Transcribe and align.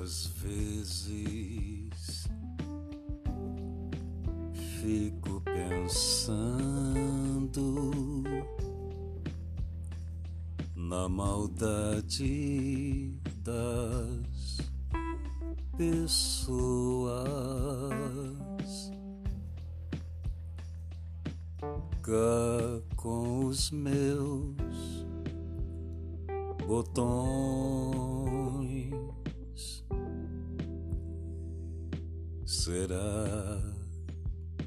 Às 0.00 0.26
vezes 0.26 1.90
fico 4.80 5.40
pensando 5.42 6.72
na 10.74 11.08
maldade 11.08 13.14
das 13.44 14.58
pessoas. 15.76 17.22
Cá 22.02 22.82
com 22.96 23.46
os 23.46 23.70
meus 23.70 24.56
botões. 26.66 28.41
Será 32.52 33.62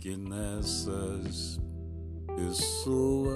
que 0.01 0.17
nessas 0.17 1.61
pessoas 2.35 3.35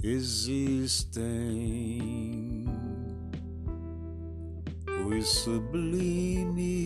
existem 0.00 1.16
os 5.08 5.28
sublimes 5.28 6.76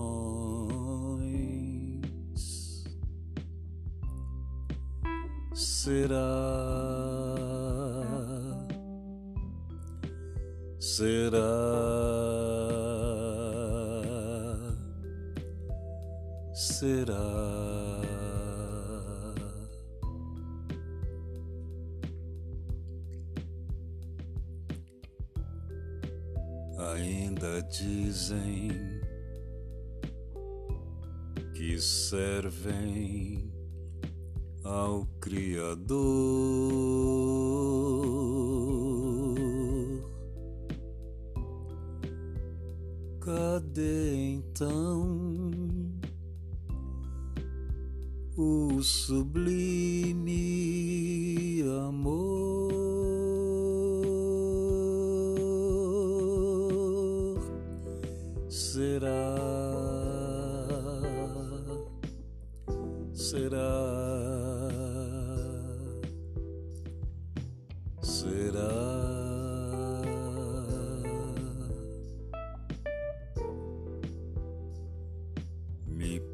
Será? 5.54 7.35
Será? 10.96 11.44
Será? 16.54 17.12
Ainda 26.94 27.60
dizem 27.68 28.70
que 31.52 31.78
servem 31.78 33.52
ao 34.64 35.04
Criador. 35.20 36.76
Então 43.78 45.20
o 48.34 48.82
sublime 48.82 50.32
amor? 51.86 52.72
Será? 58.48 59.36
Será? 63.12 63.60
Será? 68.00 68.95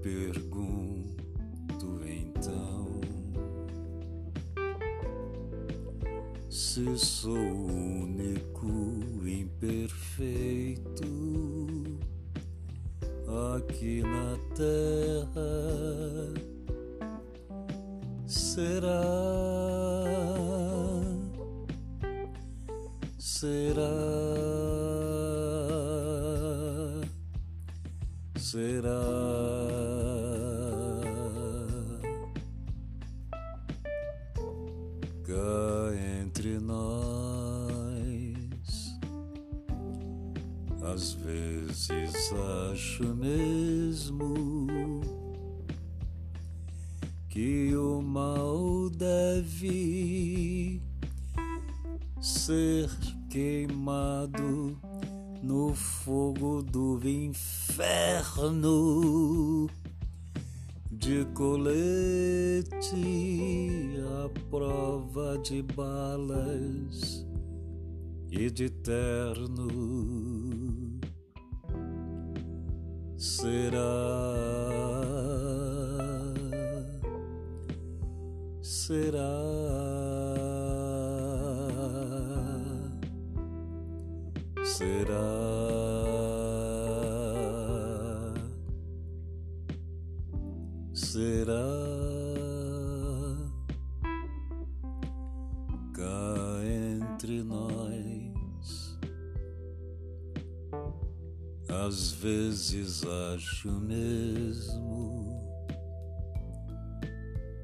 Pergunto 0.02 2.00
então 2.04 3.00
se 6.50 6.98
sou 6.98 7.36
único 7.36 8.68
imperfeito 9.24 10.82
aqui 13.56 14.02
na 14.02 14.36
terra. 14.56 16.32
Será? 18.26 19.02
Será? 23.18 23.82
Será? 28.36 29.01
Cá 35.24 35.94
entre 36.20 36.58
nós. 36.58 36.82
Às 40.82 41.12
vezes 41.14 42.32
acho 42.70 43.04
mesmo 43.14 45.00
que 47.28 47.74
o 47.74 48.02
mal 48.02 48.90
deve 48.90 50.82
ser 52.20 52.90
queimado 53.30 54.78
no 55.42 55.74
fogo 55.74 56.62
do 56.62 57.00
inferno 57.04 57.68
de 60.90 61.24
colete 61.34 62.70
à 64.22 64.28
prova 64.48 65.36
de 65.38 65.62
balas 65.62 67.26
e 68.30 68.48
de 68.48 68.70
terno. 68.70 69.68
Será? 73.16 73.80
Será? 78.62 79.81
Será? 84.72 85.14
Será? 90.94 91.54
Cá 95.92 96.64
entre 96.64 97.42
nós, 97.42 98.98
às 101.68 102.12
vezes 102.12 103.04
acho 103.34 103.70
mesmo 103.72 105.28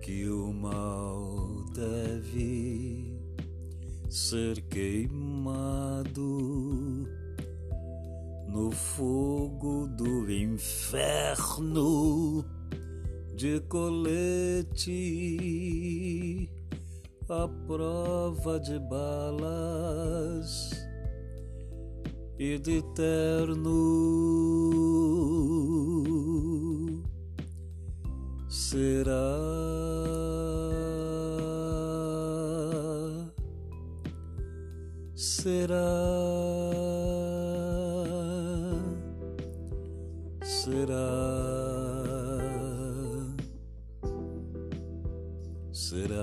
que 0.02 0.28
o 0.28 0.52
mal 0.52 1.64
deve 1.74 3.18
ser 4.10 4.60
queimado 4.68 6.38
no 8.58 8.72
fogo 8.72 9.86
do 9.86 10.28
inferno 10.28 11.84
de 13.36 13.60
colete 13.68 14.90
à 17.28 17.46
prova 17.68 18.58
de 18.58 18.80
balas 18.80 20.72
e 22.36 22.58
de 22.58 22.82
terno. 22.96 23.78
Será? 28.48 29.36
Será? 35.14 36.17
Será? 40.48 40.96
Será 45.70 46.16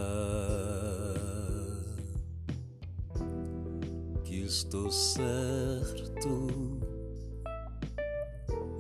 que 4.23 4.39
estou 4.41 4.91
certo 4.91 6.49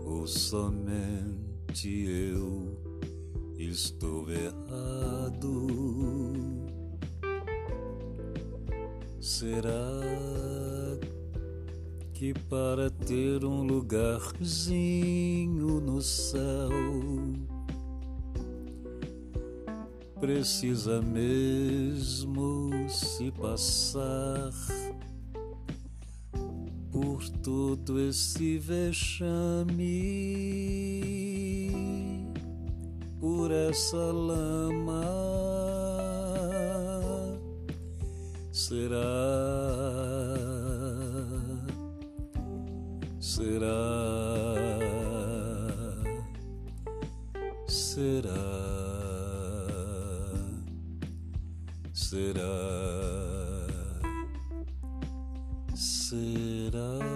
ou 0.03 0.25
somente 0.25 1.89
eu 2.33 2.79
estou 3.59 4.27
errado? 4.31 5.67
Será 9.19 10.74
que 12.15 12.33
para 12.33 12.89
ter 12.89 13.43
um 13.43 13.61
lugarzinho 13.61 14.41
no 15.81 16.01
céu 16.01 16.69
precisa 20.21 21.01
mesmo 21.01 22.69
se 22.89 23.29
passar 23.31 24.53
por 26.89 27.27
todo 27.43 27.99
esse 27.99 28.57
vexame, 28.59 29.75
por 33.19 33.51
essa 33.51 33.97
lama. 33.97 35.03
Será, 38.53 39.74
será, 43.25 43.73
será, 47.67 48.29
será, 51.91 52.53
será. 55.73 57.14